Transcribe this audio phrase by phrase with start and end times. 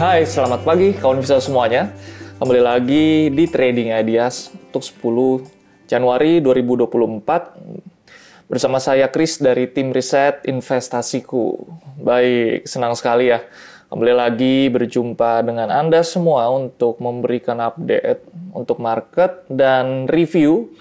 [0.00, 1.92] Hai, selamat pagi kawan bisa semuanya.
[2.40, 5.44] Kembali lagi di Trading Ideas untuk 10
[5.92, 11.52] Januari 2024 bersama saya Chris dari tim riset investasiku.
[12.00, 13.44] Baik, senang sekali ya
[13.92, 18.24] kembali lagi berjumpa dengan Anda semua untuk memberikan update
[18.56, 20.72] untuk market dan review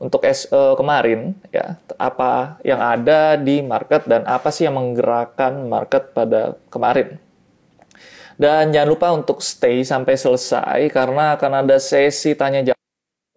[0.00, 6.16] untuk uh, kemarin ya apa yang ada di market dan apa sih yang menggerakkan market
[6.16, 7.20] pada kemarin.
[8.34, 12.82] Dan jangan lupa untuk stay sampai selesai karena akan ada sesi tanya jawab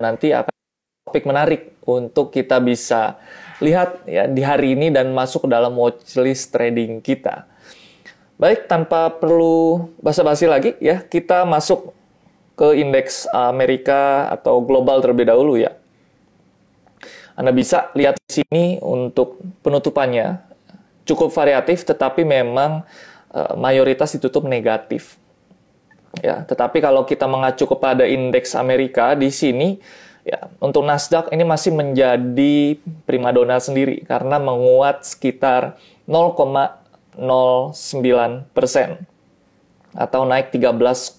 [0.02, 0.54] nanti akan
[1.06, 3.18] topik menarik untuk kita bisa
[3.62, 7.46] lihat ya di hari ini dan masuk ke dalam watchlist trading kita.
[8.38, 11.90] Baik, tanpa perlu basa-basi lagi ya, kita masuk
[12.54, 15.74] ke indeks Amerika atau global terlebih dahulu ya.
[17.38, 20.42] Anda bisa lihat di sini untuk penutupannya
[21.06, 22.82] cukup variatif tetapi memang
[23.60, 25.20] mayoritas ditutup negatif.
[26.24, 29.78] Ya, tetapi kalau kita mengacu kepada indeks Amerika di sini
[30.28, 32.76] ya untuk Nasdaq ini masih menjadi
[33.08, 37.22] primadona sendiri karena menguat sekitar 0,09
[38.52, 39.08] persen
[39.94, 41.16] atau naik 13,9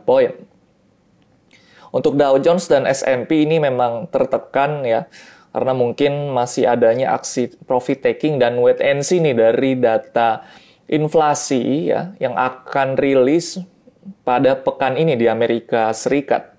[0.00, 0.32] poin.
[1.94, 5.06] Untuk Dow Jones dan S&P ini memang tertekan ya
[5.54, 10.42] karena mungkin masih adanya aksi profit taking dan wait and see nih dari data
[10.90, 13.60] inflasi ya yang akan rilis
[14.22, 16.52] pada pekan ini di Amerika Serikat.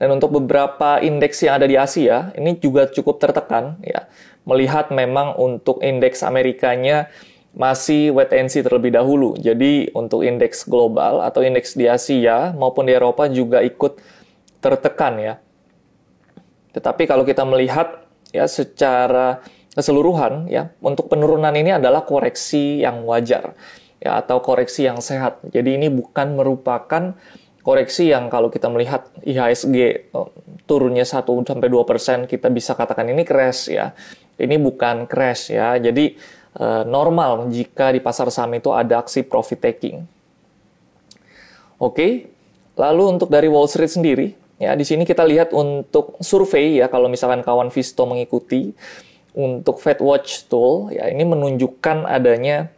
[0.00, 4.08] Dan untuk beberapa indeks yang ada di Asia, ini juga cukup tertekan ya.
[4.48, 7.12] Melihat memang untuk indeks Amerikanya
[7.52, 9.36] masih wait and see terlebih dahulu.
[9.36, 14.00] Jadi untuk indeks global atau indeks di Asia maupun di Eropa juga ikut
[14.64, 15.34] tertekan ya.
[16.72, 23.54] Tetapi kalau kita melihat ya secara keseluruhan ya untuk penurunan ini adalah koreksi yang wajar
[24.02, 25.44] ya atau koreksi yang sehat.
[25.46, 27.14] Jadi ini bukan merupakan
[27.60, 30.32] koreksi yang kalau kita melihat IHSG oh,
[30.64, 33.92] turunnya 1 sampai 2% kita bisa katakan ini crash ya.
[34.40, 35.76] Ini bukan crash ya.
[35.76, 36.16] Jadi
[36.56, 40.02] eh, normal jika di pasar saham itu ada aksi profit taking.
[41.76, 42.32] Oke.
[42.80, 47.08] Lalu untuk dari Wall Street sendiri ya di sini kita lihat untuk survei ya kalau
[47.08, 48.72] misalkan kawan Visto mengikuti
[49.34, 52.70] untuk Fed Watch Tool ya ini menunjukkan adanya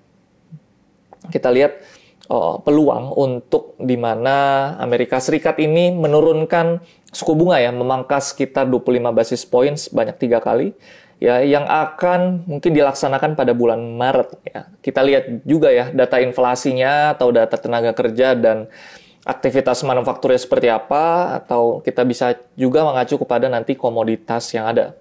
[1.30, 1.80] kita lihat
[2.28, 6.82] uh, peluang untuk di mana Amerika Serikat ini menurunkan
[7.12, 10.72] suku bunga ya memangkas sekitar 25 basis points banyak tiga kali
[11.22, 14.60] ya yang akan mungkin dilaksanakan pada bulan Maret ya.
[14.82, 18.66] Kita lihat juga ya data inflasinya atau data tenaga kerja dan
[19.22, 24.98] aktivitas manufakturnya seperti apa atau kita bisa juga mengacu kepada nanti komoditas yang ada.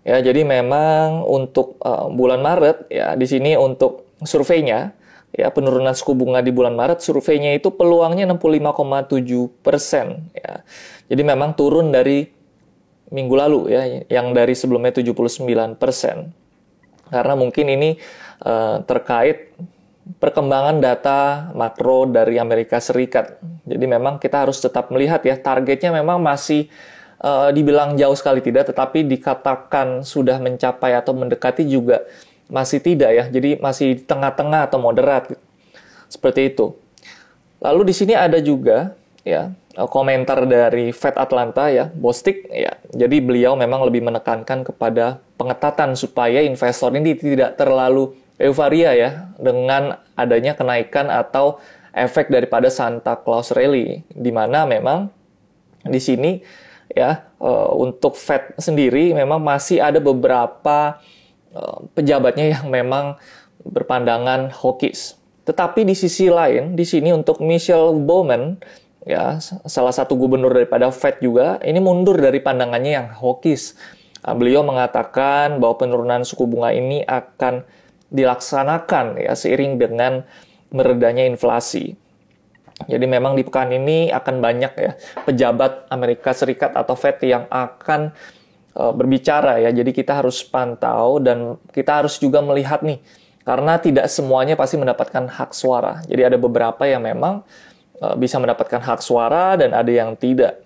[0.00, 4.96] Ya, jadi memang untuk uh, bulan Maret ya di sini untuk surveinya
[5.30, 10.64] ya penurunan suku bunga di bulan Maret surveinya itu peluangnya 65,7 persen ya.
[11.12, 12.24] Jadi memang turun dari
[13.10, 16.32] minggu lalu ya yang dari sebelumnya 79 persen.
[17.10, 17.90] Karena mungkin ini
[18.46, 19.52] uh, terkait
[20.18, 23.38] perkembangan data makro dari Amerika Serikat.
[23.68, 26.70] Jadi memang kita harus tetap melihat ya targetnya memang masih
[27.20, 32.04] uh, dibilang jauh sekali tidak, tetapi dikatakan sudah mencapai atau mendekati juga
[32.50, 33.24] masih tidak ya.
[33.30, 35.30] Jadi masih tengah-tengah atau moderat.
[36.10, 36.74] Seperti itu.
[37.62, 42.74] Lalu di sini ada juga ya eh, komentar dari Fed Atlanta ya, Bostik ya.
[42.90, 50.00] Jadi beliau memang lebih menekankan kepada pengetatan supaya investor ini tidak terlalu euforia ya dengan
[50.16, 51.60] adanya kenaikan atau
[51.92, 55.12] efek daripada Santa Claus Rally di mana memang
[55.84, 56.40] di sini
[56.90, 60.98] ya uh, untuk Fed sendiri memang masih ada beberapa
[61.54, 63.16] uh, pejabatnya yang memang
[63.62, 65.14] berpandangan hawkish.
[65.44, 68.60] Tetapi di sisi lain, di sini untuk Michelle Bowman,
[69.02, 73.74] ya salah satu gubernur daripada Fed juga, ini mundur dari pandangannya yang hawkish.
[74.20, 77.64] Nah, beliau mengatakan bahwa penurunan suku bunga ini akan
[78.12, 80.22] dilaksanakan ya seiring dengan
[80.70, 81.96] meredanya inflasi.
[82.88, 84.92] Jadi memang di pekan ini akan banyak ya
[85.28, 88.14] pejabat Amerika Serikat atau Fed yang akan
[88.76, 89.70] uh, berbicara ya.
[89.74, 93.02] Jadi kita harus pantau dan kita harus juga melihat nih
[93.44, 96.00] karena tidak semuanya pasti mendapatkan hak suara.
[96.08, 97.44] Jadi ada beberapa yang memang
[98.00, 100.62] uh, bisa mendapatkan hak suara dan ada yang tidak.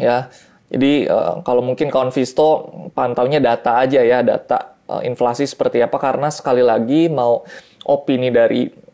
[0.00, 0.32] Ya.
[0.68, 6.32] Jadi uh, kalau mungkin kawan Visto pantaunya data aja ya, data inflasi seperti apa karena
[6.32, 7.44] sekali lagi mau
[7.84, 8.87] opini dari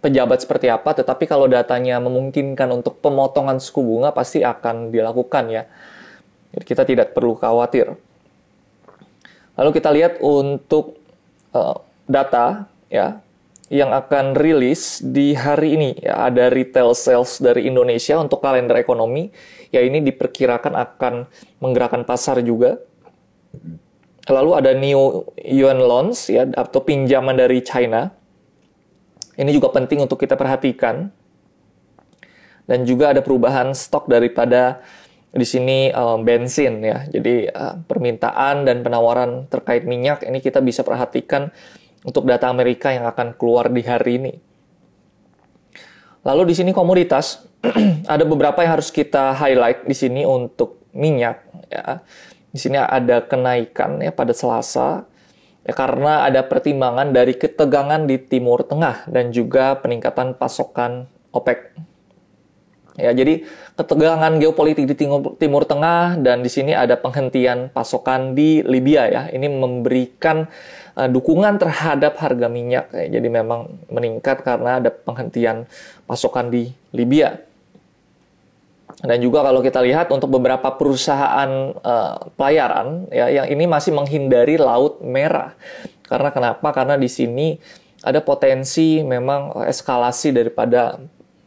[0.00, 5.62] pejabat seperti apa, tetapi kalau datanya memungkinkan untuk pemotongan suku bunga pasti akan dilakukan ya.
[6.54, 7.94] Jadi kita tidak perlu khawatir.
[9.54, 10.98] Lalu kita lihat untuk
[11.54, 13.22] uh, data ya
[13.72, 15.90] yang akan rilis di hari ini.
[15.98, 19.30] Ya, ada retail sales dari Indonesia untuk kalender ekonomi.
[19.74, 21.14] Ya ini diperkirakan akan
[21.58, 22.78] menggerakkan pasar juga.
[24.30, 28.14] Lalu ada new yuan loans ya atau pinjaman dari China.
[29.34, 31.10] Ini juga penting untuk kita perhatikan.
[32.64, 34.80] Dan juga ada perubahan stok daripada
[35.34, 37.04] di sini um, bensin ya.
[37.10, 41.50] Jadi uh, permintaan dan penawaran terkait minyak ini kita bisa perhatikan
[42.06, 44.32] untuk data Amerika yang akan keluar di hari ini.
[46.24, 47.44] Lalu di sini komoditas
[48.14, 52.00] ada beberapa yang harus kita highlight di sini untuk minyak ya.
[52.54, 55.02] Di sini ada kenaikan ya pada Selasa
[55.64, 61.74] ya karena ada pertimbangan dari ketegangan di Timur Tengah dan juga peningkatan pasokan OPEC.
[62.94, 63.42] Ya, jadi
[63.74, 69.22] ketegangan geopolitik di Timur, Timur Tengah dan di sini ada penghentian pasokan di Libya ya.
[69.34, 70.46] Ini memberikan
[70.94, 72.94] uh, dukungan terhadap harga minyak.
[72.94, 73.18] Ya.
[73.18, 75.66] Jadi memang meningkat karena ada penghentian
[76.06, 77.34] pasokan di Libya.
[79.02, 84.54] Dan juga kalau kita lihat untuk beberapa perusahaan uh, pelayaran ya yang ini masih menghindari
[84.54, 85.54] laut merah.
[86.04, 86.68] Karena kenapa?
[86.72, 87.56] Karena di sini
[88.04, 91.00] ada potensi memang eskalasi daripada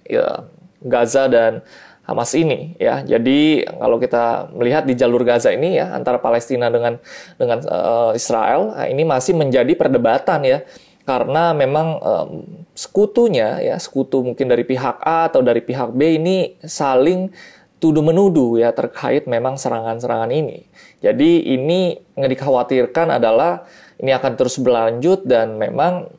[0.06, 0.46] ya,
[0.82, 1.62] Gaza dan
[2.08, 3.04] Hamas ini ya.
[3.04, 6.96] Jadi kalau kita melihat di jalur Gaza ini ya antara Palestina dengan
[7.36, 10.64] dengan uh, Israel nah, ini masih menjadi perdebatan ya
[11.08, 12.30] karena memang um,
[12.76, 17.32] sekutunya ya sekutu mungkin dari pihak A atau dari pihak B ini saling
[17.78, 20.66] tuduh menuduh ya terkait memang serangan-serangan ini.
[21.02, 23.66] Jadi ini yang dikhawatirkan adalah
[24.02, 26.10] ini akan terus berlanjut dan memang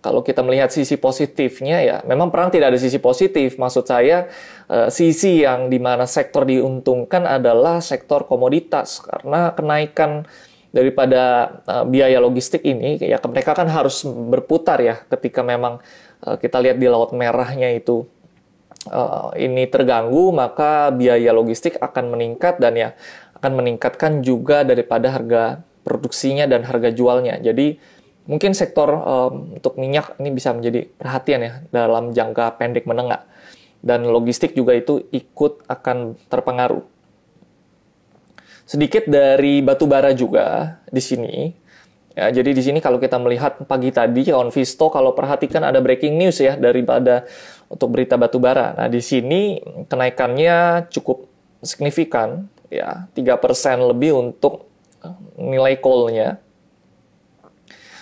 [0.00, 3.58] kalau kita melihat sisi positifnya ya memang perang tidak ada sisi positif.
[3.58, 4.30] Maksud saya
[4.70, 9.02] uh, sisi yang di mana sektor diuntungkan adalah sektor komoditas.
[9.02, 10.24] Karena kenaikan
[10.70, 15.82] daripada uh, biaya logistik ini ya mereka kan harus berputar ya ketika memang
[16.22, 18.06] uh, kita lihat di laut merahnya itu
[18.88, 22.88] uh, ini terganggu maka biaya logistik akan meningkat dan ya
[23.36, 27.76] akan meningkatkan juga daripada harga produksinya dan harga jualnya jadi
[28.30, 33.26] mungkin sektor um, untuk minyak ini bisa menjadi perhatian ya dalam jangka pendek menengah
[33.80, 36.84] dan logistik juga itu ikut akan terpengaruh.
[38.68, 41.34] Sedikit dari batu bara juga di sini.
[42.14, 46.20] Ya, jadi di sini kalau kita melihat pagi tadi kawan Visto kalau perhatikan ada breaking
[46.20, 47.24] news ya daripada
[47.70, 48.74] untuk berita batu bara.
[48.74, 51.30] Nah, di sini kenaikannya cukup
[51.62, 54.66] signifikan ya, 3% lebih untuk
[55.38, 56.42] nilai coal-nya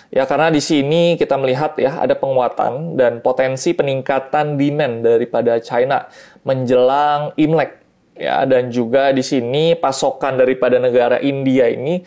[0.09, 6.09] Ya karena di sini kita melihat ya ada penguatan dan potensi peningkatan demand daripada China
[6.49, 7.76] menjelang Imlek
[8.17, 12.00] ya dan juga di sini pasokan daripada negara India ini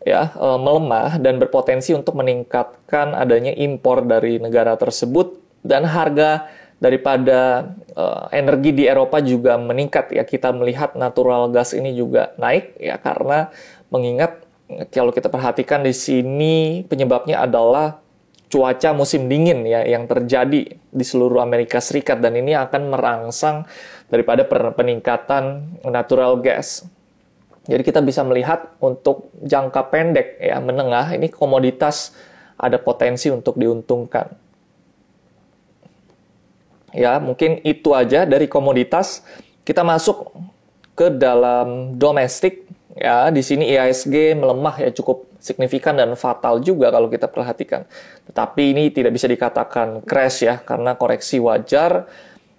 [0.00, 7.72] ya e, melemah dan berpotensi untuk meningkatkan adanya impor dari negara tersebut dan harga daripada
[7.96, 13.00] uh, energi di Eropa juga meningkat ya kita melihat natural gas ini juga naik ya
[13.00, 13.48] karena
[13.88, 14.44] mengingat
[14.92, 18.02] kalau kita perhatikan di sini penyebabnya adalah
[18.46, 23.66] cuaca musim dingin ya yang terjadi di seluruh Amerika Serikat dan ini akan merangsang
[24.06, 26.86] daripada peningkatan natural gas.
[27.66, 32.14] Jadi kita bisa melihat untuk jangka pendek ya menengah ini komoditas
[32.54, 34.45] ada potensi untuk diuntungkan.
[36.96, 39.20] Ya, mungkin itu aja dari komoditas.
[39.62, 40.32] Kita masuk
[40.96, 47.12] ke dalam domestik Ya, di sini IISG melemah ya cukup signifikan dan fatal juga kalau
[47.12, 47.84] kita perhatikan.
[48.24, 52.08] Tetapi ini tidak bisa dikatakan crash ya karena koreksi wajar.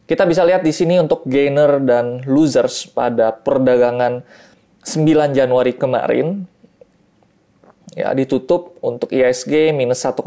[0.05, 4.21] Kita bisa lihat di sini untuk gainer dan losers pada perdagangan
[4.85, 6.45] 9 Januari kemarin.
[7.97, 10.21] Ya, ditutup untuk IISG minus 1,14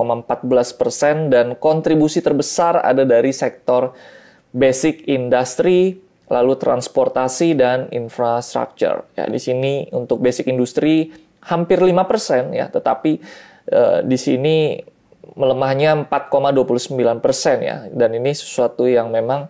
[0.75, 3.95] persen dan kontribusi terbesar ada dari sektor
[4.51, 9.07] basic industry lalu transportasi dan infrastructure.
[9.15, 11.15] Ya, di sini untuk basic industri
[11.47, 13.23] hampir 5% ya, tetapi
[13.71, 14.83] uh, di sini
[15.39, 17.23] melemahnya 4,29%
[17.63, 17.87] ya.
[17.95, 19.47] Dan ini sesuatu yang memang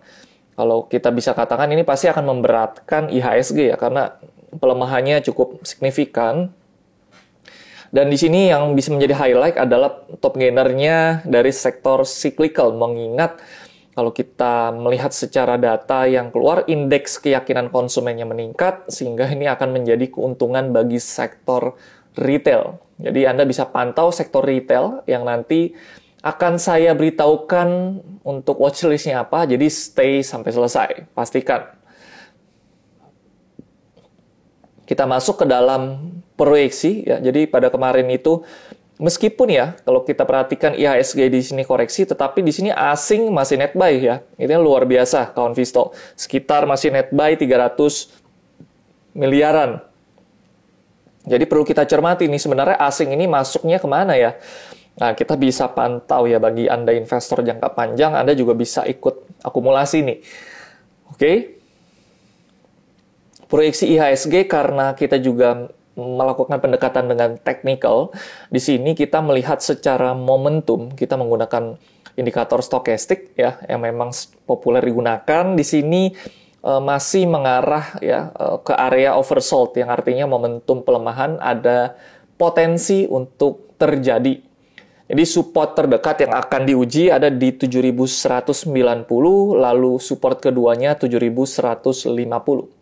[0.53, 4.13] kalau kita bisa katakan ini pasti akan memberatkan IHSG ya karena
[4.53, 6.53] pelemahannya cukup signifikan.
[7.91, 13.35] Dan di sini yang bisa menjadi highlight adalah top gainernya dari sektor cyclical mengingat
[13.91, 20.07] kalau kita melihat secara data yang keluar, indeks keyakinan konsumennya meningkat, sehingga ini akan menjadi
[20.07, 21.75] keuntungan bagi sektor
[22.15, 22.79] retail.
[22.95, 25.75] Jadi Anda bisa pantau sektor retail yang nanti
[26.23, 31.80] akan saya beritahukan untuk watchlistnya apa, jadi stay sampai selesai, pastikan.
[34.91, 37.23] Kita masuk ke dalam proyeksi, ya.
[37.23, 38.43] jadi pada kemarin itu
[39.01, 43.73] Meskipun ya, kalau kita perhatikan IHSG di sini koreksi, tetapi di sini asing masih net
[43.73, 44.21] buy ya.
[44.37, 45.89] Ini luar biasa kawan Visto.
[46.13, 47.73] Sekitar masih net buy 300
[49.17, 49.81] miliaran.
[51.25, 54.37] Jadi perlu kita cermati nih sebenarnya asing ini masuknya ke mana ya?
[55.01, 60.05] Nah, kita bisa pantau ya bagi Anda investor jangka panjang, Anda juga bisa ikut akumulasi
[60.05, 60.17] nih.
[61.09, 61.17] Oke.
[61.17, 61.35] Okay?
[63.51, 65.67] Proyeksi IHSG karena kita juga
[65.99, 68.15] melakukan pendekatan dengan technical,
[68.47, 71.75] di sini kita melihat secara momentum, kita menggunakan
[72.15, 74.15] indikator stokastik ya yang memang
[74.47, 76.15] populer digunakan di sini
[76.63, 81.99] uh, masih mengarah ya uh, ke area oversold yang artinya momentum pelemahan ada
[82.39, 84.47] potensi untuk terjadi.
[85.11, 89.11] Jadi support terdekat yang akan diuji ada di 7190
[89.59, 92.80] lalu support keduanya 7150.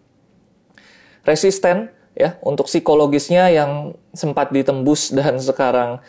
[1.30, 6.02] Resisten ya untuk psikologisnya yang sempat ditembus dan sekarang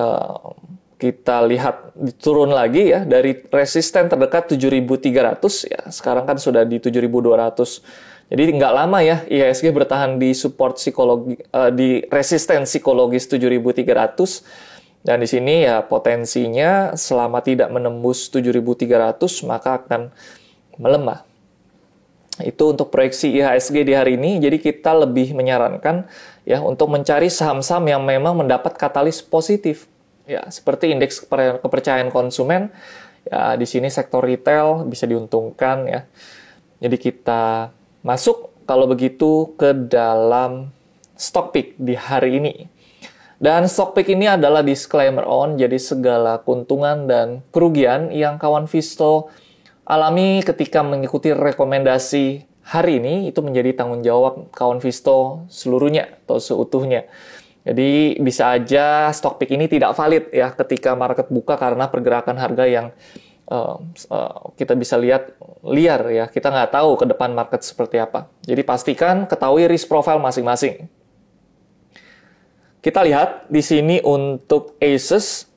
[0.00, 0.56] uh,
[0.96, 1.92] kita lihat
[2.22, 8.72] turun lagi ya dari resisten terdekat 7.300 ya sekarang kan sudah di 7.200 jadi nggak
[8.72, 15.68] lama ya IHSG bertahan di support psikologi uh, di resisten psikologis 7.300 dan di sini
[15.68, 20.08] ya potensinya selama tidak menembus 7.300 maka akan
[20.80, 21.33] melemah
[22.42, 24.42] itu untuk proyeksi IHSG di hari ini.
[24.42, 26.08] Jadi kita lebih menyarankan
[26.42, 29.86] ya untuk mencari saham-saham yang memang mendapat katalis positif.
[30.24, 31.20] Ya, seperti indeks
[31.60, 32.72] kepercayaan konsumen
[33.28, 36.00] ya di sini sektor retail bisa diuntungkan ya.
[36.80, 37.70] Jadi kita
[38.02, 40.72] masuk kalau begitu ke dalam
[41.14, 42.54] stock pick di hari ini.
[43.38, 49.28] Dan stock pick ini adalah disclaimer on, jadi segala keuntungan dan kerugian yang kawan Visto
[49.84, 57.04] alami ketika mengikuti rekomendasi hari ini itu menjadi tanggung jawab kawan Visto seluruhnya atau seutuhnya.
[57.64, 62.64] Jadi bisa aja stock pick ini tidak valid ya ketika market buka karena pergerakan harga
[62.68, 62.86] yang
[63.48, 63.80] uh,
[64.12, 65.32] uh, kita bisa lihat
[65.64, 66.24] liar ya.
[66.28, 68.28] Kita nggak tahu ke depan market seperti apa.
[68.44, 70.88] Jadi pastikan ketahui risk profile masing-masing.
[72.84, 75.48] Kita lihat di sini untuk Asus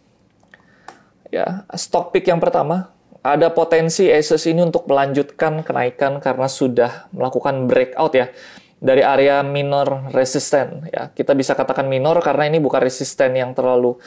[1.28, 2.96] ya stock pick yang pertama
[3.28, 8.32] ada potensi Asus ini untuk melanjutkan kenaikan karena sudah melakukan breakout ya
[8.80, 11.12] dari area minor resisten ya.
[11.12, 14.00] Kita bisa katakan minor karena ini bukan resisten yang terlalu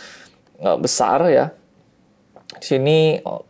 [0.65, 1.53] uh, besar ya.
[2.57, 3.45] Di sini oh,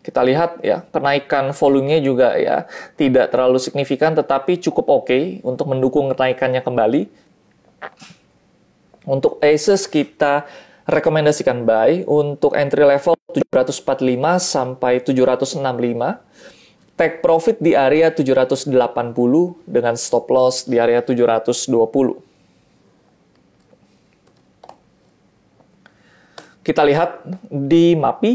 [0.00, 2.64] kita lihat ya kenaikan volumenya juga ya
[2.96, 7.02] tidak terlalu signifikan tetapi cukup oke okay untuk mendukung kenaikannya kembali.
[9.04, 10.48] Untuk Asus kita
[10.90, 15.62] rekomendasikan buy untuk entry level 745 sampai 765.
[16.98, 18.68] Take profit di area 780
[19.64, 22.20] dengan stop loss di area 720.
[26.60, 28.32] Kita lihat di MAPI.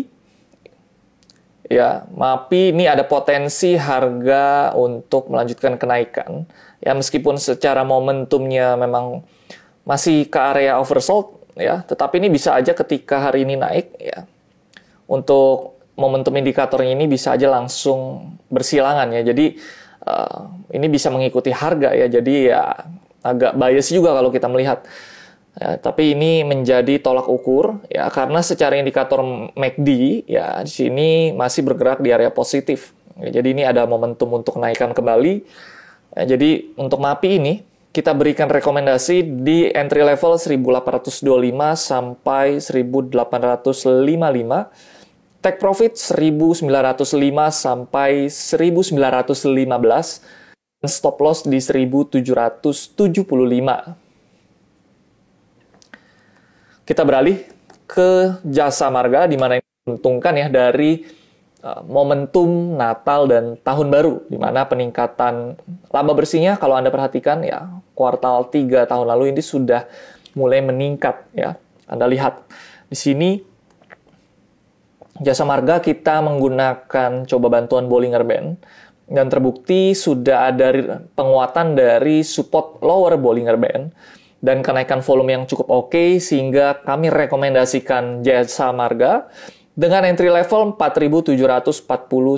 [1.70, 6.50] Ya, MAPI ini ada potensi harga untuk melanjutkan kenaikan.
[6.82, 9.22] Ya, meskipun secara momentumnya memang
[9.86, 14.28] masih ke area oversold, ya, tetapi ini bisa aja ketika hari ini naik, ya,
[15.10, 19.22] untuk momentum indikatornya ini bisa aja langsung bersilangan ya.
[19.32, 19.56] Jadi
[20.06, 22.08] uh, ini bisa mengikuti harga ya.
[22.12, 22.76] Jadi ya
[23.26, 24.86] agak bias juga kalau kita melihat.
[25.56, 29.24] Ya, tapi ini menjadi tolak ukur ya karena secara indikator
[29.56, 29.88] MACD
[30.28, 32.92] ya di sini masih bergerak di area positif.
[33.16, 35.48] Ya, jadi ini ada momentum untuk naikkan kembali.
[36.12, 37.54] Ya, jadi untuk MAPI ini
[37.96, 41.24] kita berikan rekomendasi di entry level 1825
[41.80, 43.16] sampai 1855
[45.46, 46.66] Take profit 1905
[47.54, 48.98] sampai 1915
[50.82, 52.66] dan stop loss di 1775.
[56.82, 57.46] Kita beralih
[57.86, 61.06] ke jasa marga di mana ini menguntungkan ya dari
[61.90, 65.58] momentum Natal dan Tahun Baru di mana peningkatan
[65.90, 69.90] laba bersihnya kalau Anda perhatikan ya kuartal 3 tahun lalu ini sudah
[70.38, 71.58] mulai meningkat ya.
[71.90, 72.46] Anda lihat
[72.90, 73.30] di sini
[75.16, 78.60] Jasa Marga kita menggunakan coba bantuan Bollinger Band
[79.08, 83.96] dan terbukti sudah ada penguatan dari support lower Bollinger Band
[84.44, 89.32] dan kenaikan volume yang cukup oke okay, sehingga kami rekomendasikan Jasa Marga
[89.76, 91.36] dengan entry level 4.740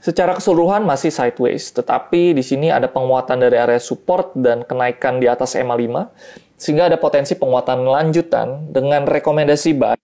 [0.00, 5.28] Secara keseluruhan masih sideways, tetapi di sini ada penguatan dari area support dan kenaikan di
[5.28, 6.12] atas MA5,
[6.60, 9.96] sehingga ada potensi penguatan lanjutan dengan rekomendasi buy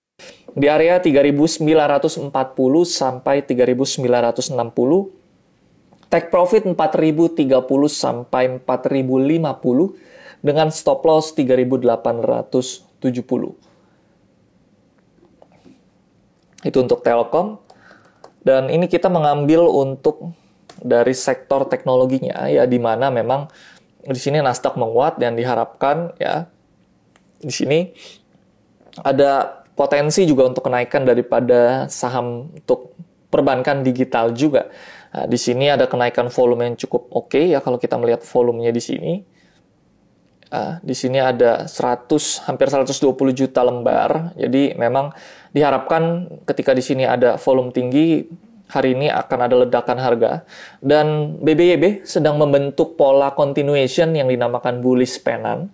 [0.56, 1.62] di area 3940
[2.82, 5.19] sampai 3960
[6.10, 7.46] take profit 4030
[7.88, 13.00] sampai 4050 dengan stop loss 3870
[16.60, 17.62] itu untuk Telkom
[18.44, 20.34] dan ini kita mengambil untuk
[20.80, 23.48] dari sektor teknologinya ya di mana memang
[24.00, 26.48] di sini Nasdaq menguat dan diharapkan ya
[27.40, 27.78] di sini
[29.00, 32.92] ada potensi juga untuk kenaikan daripada saham untuk
[33.32, 34.68] perbankan digital juga.
[35.10, 38.70] Nah, di sini ada kenaikan volume yang cukup oke okay, ya kalau kita melihat volumenya
[38.70, 39.14] di sini.
[40.50, 42.10] Uh, di sini ada 100
[42.50, 44.34] hampir 120 juta lembar.
[44.34, 45.14] Jadi memang
[45.54, 48.26] diharapkan ketika di sini ada volume tinggi
[48.66, 50.32] hari ini akan ada ledakan harga.
[50.82, 55.70] Dan BBYB sedang membentuk pola continuation yang dinamakan bullish penan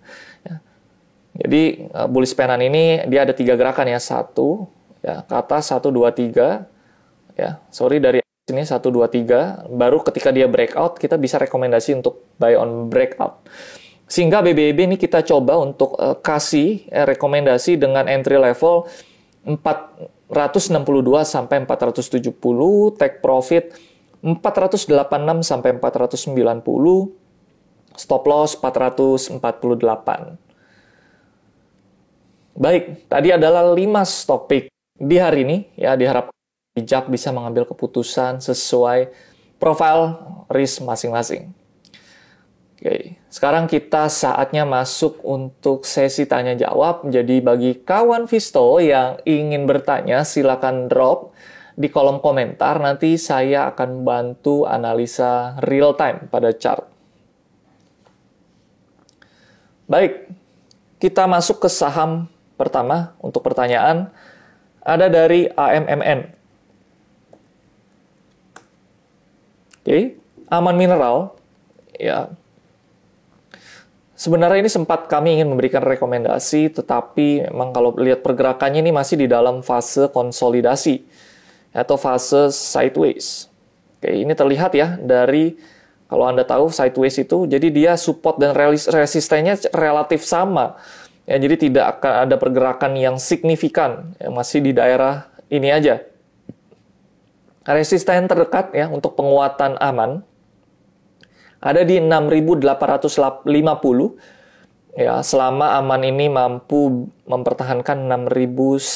[1.37, 4.01] jadi uh, bullish penan ini dia ada tiga gerakan ya.
[4.01, 4.65] Satu
[5.05, 6.65] ya ke atas satu dua tiga.
[7.37, 9.67] Ya sorry dari sini satu dua tiga.
[9.67, 13.43] Baru ketika dia breakout kita bisa rekomendasi untuk buy on breakout.
[14.07, 18.87] Sehingga BBB ini kita coba untuk uh, kasih eh, rekomendasi dengan entry level
[19.43, 20.31] 462
[21.27, 23.75] sampai 470 take profit
[24.23, 24.95] 486
[25.43, 30.39] sampai 490 stop loss 448
[32.57, 35.57] Baik, tadi adalah 5 topik di hari ini.
[35.77, 36.36] Ya diharapkan
[36.77, 39.09] bijak bisa mengambil keputusan sesuai
[39.57, 40.13] profil
[40.53, 41.49] risk masing-masing.
[42.77, 47.09] Oke, sekarang kita saatnya masuk untuk sesi tanya jawab.
[47.09, 51.33] Jadi bagi kawan Visto yang ingin bertanya silakan drop
[51.73, 56.85] di kolom komentar nanti saya akan bantu analisa real time pada chart.
[59.89, 60.29] Baik,
[61.01, 64.09] kita masuk ke saham Pertama, untuk pertanyaan,
[64.81, 66.36] ada dari AMMN.
[69.87, 70.03] Oke, okay.
[70.51, 71.31] Aman Mineral,
[71.95, 72.27] ya.
[74.19, 79.31] Sebenarnya ini sempat kami ingin memberikan rekomendasi, tetapi memang kalau lihat pergerakannya ini masih di
[79.31, 81.07] dalam fase konsolidasi
[81.71, 83.47] atau fase sideways.
[84.01, 85.55] Oke, ini terlihat ya dari
[86.11, 88.51] kalau Anda tahu sideways itu, jadi dia support dan
[88.91, 90.75] resistennya relatif sama
[91.27, 95.99] Ya, jadi tidak akan ada pergerakan yang signifikan, ya, masih di daerah ini aja.
[97.67, 100.23] Resisten terdekat ya untuk penguatan aman
[101.59, 102.63] ada di 6.850
[104.97, 108.87] ya selama aman ini mampu mempertahankan 6.150.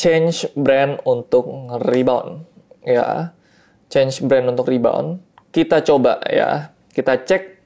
[0.00, 1.44] Change brand untuk
[1.84, 2.48] rebound
[2.80, 3.36] ya.
[3.92, 5.20] Change brand untuk rebound.
[5.52, 7.59] Kita coba ya kita cek,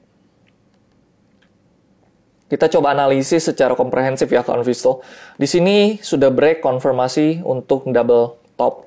[2.45, 5.01] kita coba analisis secara komprehensif ya kawan Visto.
[5.33, 8.85] Di sini sudah break konfirmasi untuk double top.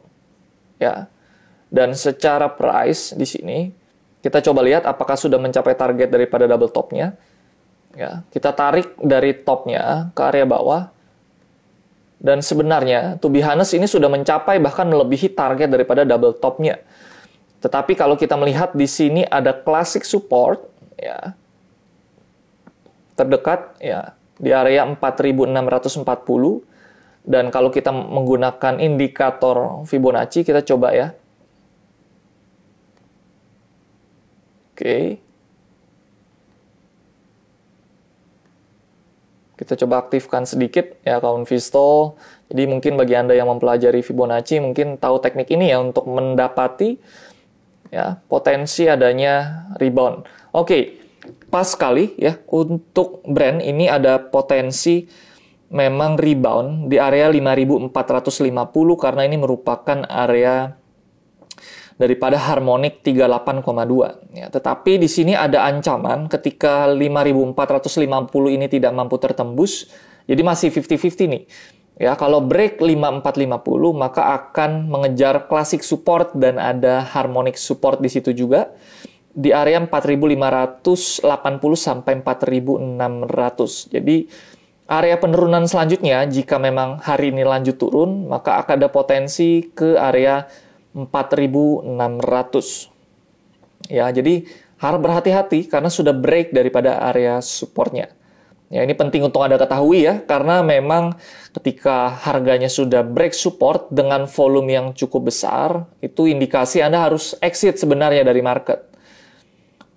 [0.78, 1.10] Ya.
[1.68, 3.58] Dan secara price di sini
[4.22, 7.18] kita coba lihat apakah sudah mencapai target daripada double topnya.
[7.98, 10.94] Ya, kita tarik dari topnya ke area bawah.
[12.18, 16.82] Dan sebenarnya, to be honest, ini sudah mencapai bahkan melebihi target daripada double topnya.
[17.58, 20.62] Tetapi kalau kita melihat di sini ada classic support
[20.94, 21.34] ya
[23.18, 26.06] terdekat ya di area 4640
[27.28, 31.12] dan kalau kita menggunakan indikator Fibonacci kita coba ya.
[34.72, 35.18] Oke.
[39.58, 42.14] Kita coba aktifkan sedikit ya kawan Visto.
[42.46, 46.94] Jadi mungkin bagi Anda yang mempelajari Fibonacci mungkin tahu teknik ini ya untuk mendapati
[47.90, 50.24] ya potensi adanya rebound.
[50.54, 51.07] Oke,
[51.48, 55.08] pas sekali ya untuk brand ini ada potensi
[55.68, 57.92] memang rebound di area 5450
[58.96, 60.72] karena ini merupakan area
[61.98, 64.46] daripada harmonik 38,2 ya.
[64.48, 69.90] Tetapi di sini ada ancaman ketika 5450 ini tidak mampu tertembus.
[70.24, 71.44] Jadi masih 50-50 nih.
[71.98, 78.30] Ya, kalau break 5450 maka akan mengejar klasik support dan ada harmonic support di situ
[78.30, 78.70] juga
[79.38, 81.22] di area 4580
[81.78, 83.94] sampai 4600.
[83.94, 84.26] Jadi
[84.90, 90.42] area penurunan selanjutnya jika memang hari ini lanjut turun, maka akan ada potensi ke area
[90.90, 92.90] 4600.
[93.86, 94.42] Ya, jadi
[94.82, 98.18] harap berhati-hati karena sudah break daripada area supportnya.
[98.68, 101.16] Ya, ini penting untuk Anda ketahui ya, karena memang
[101.56, 107.80] ketika harganya sudah break support dengan volume yang cukup besar, itu indikasi Anda harus exit
[107.80, 108.84] sebenarnya dari market.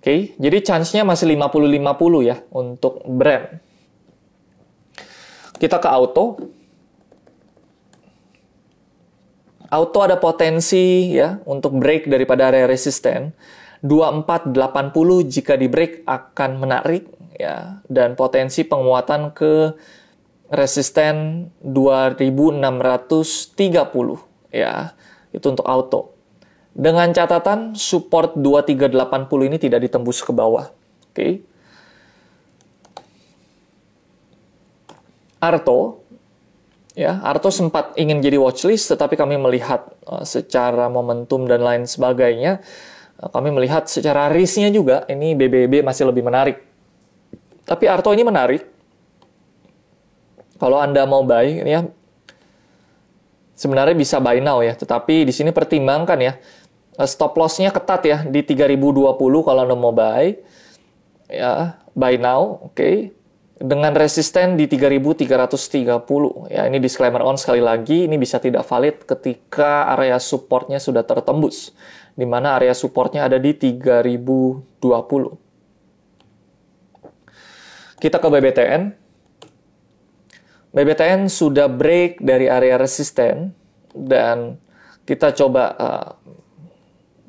[0.02, 3.62] Oke, jadi chance-nya masih 50-50 ya untuk brand.
[5.62, 6.42] Kita ke auto.
[9.70, 13.30] Auto ada potensi ya untuk break daripada area resisten.
[13.86, 14.58] 2480
[15.30, 17.06] jika di break akan menarik
[17.38, 19.70] ya dan potensi penguatan ke
[20.50, 22.58] resisten 2630
[24.50, 24.98] ya
[25.30, 26.11] itu untuk auto
[26.72, 31.32] dengan catatan support 2380 ini tidak ditembus ke bawah oke okay.
[35.42, 36.04] Arto
[36.96, 42.64] ya Arto sempat ingin jadi watchlist tetapi kami melihat uh, secara momentum dan lain sebagainya
[43.20, 46.72] uh, kami melihat secara risknya juga ini BBB masih lebih menarik
[47.62, 48.62] tapi Arto ini menarik.
[50.58, 51.82] Kalau Anda mau buy, ya
[53.58, 54.74] sebenarnya bisa buy now ya.
[54.78, 56.38] Tetapi di sini pertimbangkan ya, eh,
[57.00, 60.36] stop loss-nya ketat ya di 3020 kalau Anda mau buy.
[61.32, 62.76] Ya, buy now, oke.
[62.76, 62.96] Okay.
[63.62, 66.50] Dengan resisten di 3330.
[66.50, 71.70] Ya, ini disclaimer on sekali lagi, ini bisa tidak valid ketika area supportnya sudah tertembus.
[72.12, 74.82] Di mana area supportnya ada di 3020.
[78.02, 78.82] Kita ke BBTN.
[80.74, 83.54] BBTN sudah break dari area resisten
[83.94, 84.56] dan
[85.04, 86.08] kita coba uh,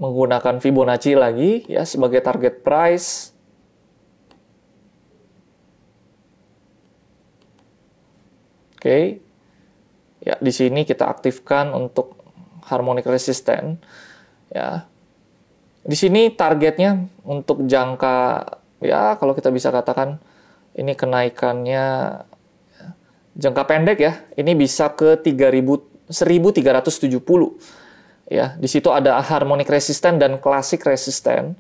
[0.04, 3.32] menggunakan Fibonacci lagi ya sebagai target price.
[8.76, 9.24] Oke.
[10.24, 12.20] Ya, di sini kita aktifkan untuk
[12.68, 13.80] harmonic resisten
[14.52, 14.84] ya.
[15.84, 18.44] Di sini targetnya untuk jangka
[18.84, 20.20] ya kalau kita bisa katakan
[20.76, 21.84] ini kenaikannya
[23.36, 27.83] jangka pendek ya, ini bisa ke 3000 1370.
[28.28, 31.56] Ya, di situ ada harmonic resisten dan classic resisten.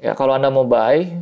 [0.00, 1.12] Ya, kalau Anda mau buy,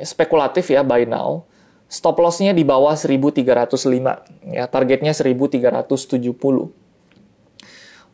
[0.00, 1.44] spekulatif ya buy now.
[1.90, 4.54] Stop loss-nya di bawah 1305.
[4.54, 6.70] Ya, targetnya 1370.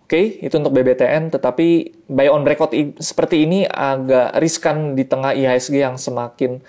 [0.06, 5.82] Oke, itu untuk BBTN, tetapi buy on record seperti ini agak riskan di tengah IHSG
[5.82, 6.62] yang semakin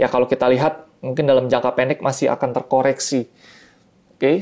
[0.00, 3.28] ya kalau kita lihat mungkin dalam jangka pendek masih akan terkoreksi.
[4.14, 4.18] Oke.
[4.18, 4.36] Okay.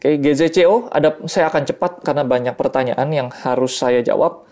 [0.00, 4.48] Oke, GZCO ada saya akan cepat karena banyak pertanyaan yang harus saya jawab.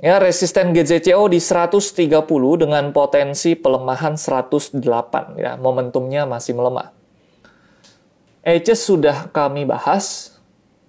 [0.00, 2.08] Ya, resisten GZCO di 130
[2.56, 4.80] dengan potensi pelemahan 108
[5.36, 6.88] ya, momentumnya masih melemah.
[8.40, 10.40] Edges sudah kami bahas.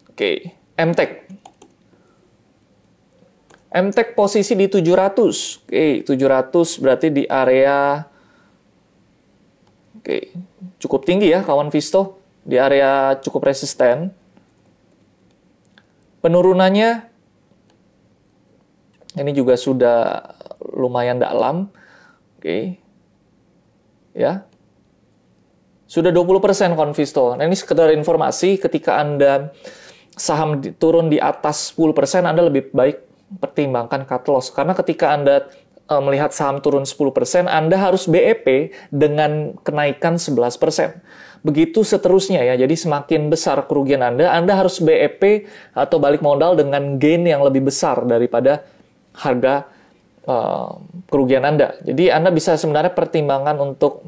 [0.07, 0.55] Oke.
[0.79, 1.27] MTEK
[3.73, 5.67] MTEK posisi di 700.
[5.67, 8.07] Oke, 700 berarti di area
[10.03, 10.35] Oke,
[10.83, 14.12] cukup tinggi ya kawan Visto, di area cukup resisten.
[16.23, 17.12] Penurunannya
[19.19, 20.23] ini juga sudah
[20.75, 21.67] lumayan dalam.
[22.39, 22.79] Oke.
[24.15, 24.47] Ya.
[25.86, 27.38] Sudah 20% kawan Visto.
[27.38, 29.53] Nah, ini sekedar informasi ketika Anda
[30.17, 32.97] saham turun di atas 10%, Anda lebih baik
[33.34, 35.49] pertimbangkan cut loss karena ketika Anda
[35.89, 40.41] uh, melihat saham turun 10%, Anda harus BEP dengan kenaikan 11%.
[41.43, 42.56] Begitu seterusnya ya.
[42.56, 45.43] Jadi semakin besar kerugian Anda, Anda harus BEP
[45.75, 48.63] atau balik modal dengan gain yang lebih besar daripada
[49.12, 49.67] harga
[50.23, 50.79] uh,
[51.12, 51.75] kerugian Anda.
[51.84, 54.08] Jadi Anda bisa sebenarnya pertimbangan untuk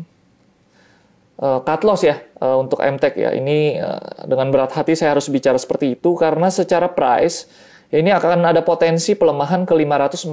[1.43, 3.35] uh, cut loss ya uh, untuk MTEK ya.
[3.35, 7.51] Ini uh, dengan berat hati saya harus bicara seperti itu karena secara price
[7.91, 10.31] ini akan ada potensi pelemahan ke 540.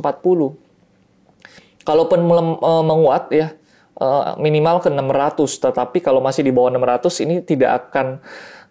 [1.82, 2.20] Kalaupun
[2.62, 3.58] menguat ya
[4.02, 8.18] eh, minimal ke 600, tetapi kalau masih di bawah 600 ini tidak akan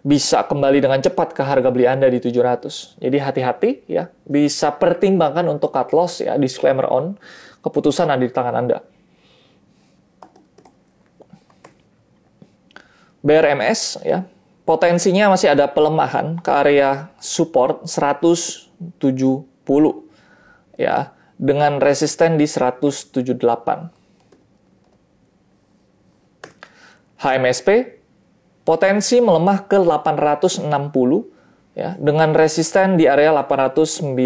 [0.04, 3.00] bisa kembali dengan cepat ke harga beli Anda di 700.
[3.00, 7.16] Jadi hati-hati ya, bisa pertimbangkan untuk cut loss ya, disclaimer on,
[7.64, 8.84] keputusan ada di tangan Anda.
[13.22, 14.26] BRMS ya,
[14.66, 24.01] potensinya masih ada pelemahan ke area support 100 170 ya dengan resisten di 178.
[27.22, 28.02] HMSP
[28.66, 30.66] potensi melemah ke 860
[31.78, 34.18] ya dengan resisten di area 890.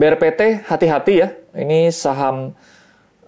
[0.00, 1.28] BRPT hati-hati ya.
[1.52, 2.56] Ini saham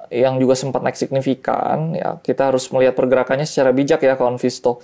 [0.08, 2.16] yang juga sempat naik signifikan ya.
[2.22, 4.80] Kita harus melihat pergerakannya secara bijak ya kawan Visto.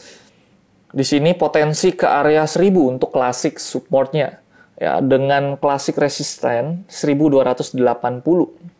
[0.88, 4.47] Di sini potensi ke area 1000 untuk klasik supportnya
[4.78, 7.82] ya dengan klasik resisten 1280.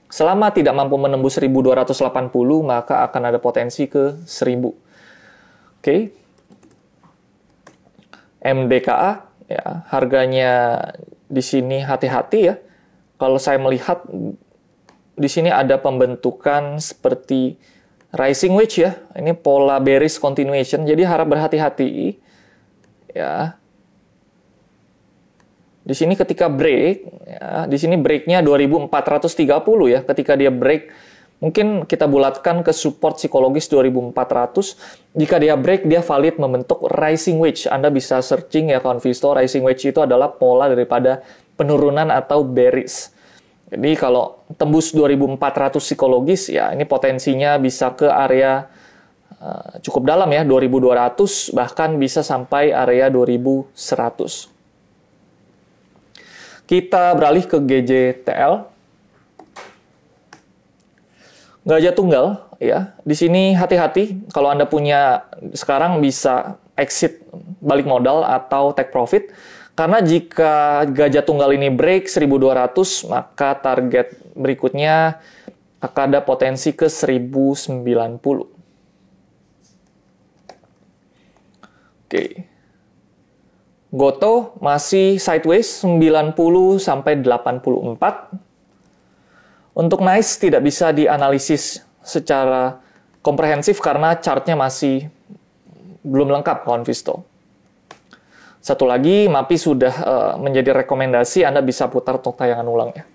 [0.09, 2.33] Selama tidak mampu menembus 1280
[2.65, 4.65] maka akan ada potensi ke 1000.
[4.65, 4.73] Oke.
[5.83, 6.01] Okay.
[8.39, 10.53] MDKA ya harganya
[11.27, 12.55] di sini hati-hati ya.
[13.19, 14.07] Kalau saya melihat
[15.19, 17.59] di sini ada pembentukan seperti
[18.15, 18.95] rising wedge ya.
[19.19, 20.87] Ini pola bearish continuation.
[20.87, 22.17] Jadi harap berhati-hati
[23.13, 23.59] ya.
[25.89, 30.05] Di sini ketika break ya, di sini breaknya 2430 ya.
[30.05, 30.93] Ketika dia break
[31.41, 35.17] mungkin kita bulatkan ke support psikologis 2400.
[35.17, 37.65] Jika dia break dia valid membentuk rising wedge.
[37.73, 41.25] Anda bisa searching ya kawan Visto, rising wedge itu adalah pola daripada
[41.57, 43.17] penurunan atau bearish.
[43.73, 45.41] Jadi kalau tembus 2400
[45.81, 48.69] psikologis ya ini potensinya bisa ke area
[49.41, 54.58] uh, cukup dalam ya 2200 bahkan bisa sampai area 2100.
[56.69, 58.69] Kita beralih ke GJTL.
[61.65, 62.93] Gajah tunggal ya.
[63.03, 65.25] Di sini hati-hati kalau Anda punya
[65.57, 67.25] sekarang bisa exit
[67.65, 69.33] balik modal atau take profit
[69.79, 75.23] karena jika gajah tunggal ini break 1200, maka target berikutnya
[75.79, 77.87] akan ada potensi ke 1090.
[82.03, 82.48] Oke.
[83.89, 86.37] Goto masih sideways 90
[86.77, 88.37] sampai 84.
[89.73, 92.85] Untuk nice tidak bisa dianalisis secara
[93.25, 95.09] komprehensif karena chartnya masih
[96.05, 97.25] belum lengkap kawan Visto.
[98.59, 103.09] Satu lagi, MAPI sudah uh, menjadi rekomendasi Anda bisa putar untuk tayangan ulangnya.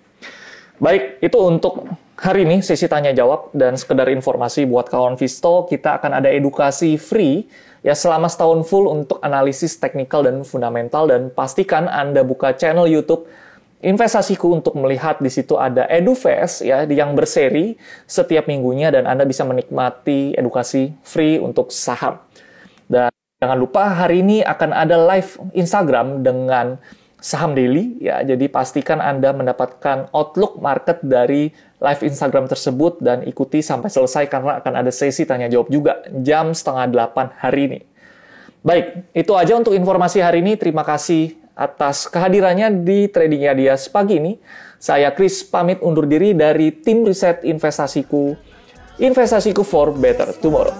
[0.82, 1.86] Baik, itu untuk
[2.18, 6.98] hari ini sesi tanya jawab dan sekedar informasi buat kawan Visto, kita akan ada edukasi
[6.98, 7.46] free
[7.82, 13.26] ya selama setahun full untuk analisis teknikal dan fundamental dan pastikan Anda buka channel YouTube
[13.84, 17.76] investasiku untuk melihat di situ ada EduFest ya yang berseri
[18.08, 22.16] setiap minggunya dan Anda bisa menikmati edukasi free untuk saham.
[22.88, 23.12] Dan
[23.44, 26.80] Jangan lupa hari ini akan ada live Instagram dengan
[27.20, 28.24] saham daily ya.
[28.24, 31.52] Jadi pastikan Anda mendapatkan outlook market dari
[31.84, 36.56] live Instagram tersebut dan ikuti sampai selesai karena akan ada sesi tanya jawab juga jam
[36.56, 37.80] setengah delapan hari ini.
[38.64, 40.56] Baik, itu aja untuk informasi hari ini.
[40.56, 44.40] Terima kasih atas kehadirannya di Trading Ideas pagi ini.
[44.80, 48.32] Saya Chris pamit undur diri dari tim riset investasiku.
[48.96, 50.72] Investasiku for better tomorrow.